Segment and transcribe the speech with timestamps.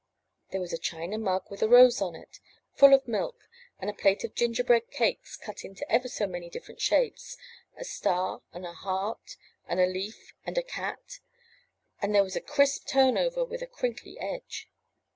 [0.49, 2.39] There was a China mug with a rose on it,
[2.73, 6.81] full of milk, and a plate of gingerbread cakes cut in ever so many different
[6.81, 7.37] shapes,—
[7.79, 9.37] a star and a heart
[9.67, 11.19] and a leaf and a cat;
[12.01, 14.67] and there was a crisp turn over with a crinkly edge.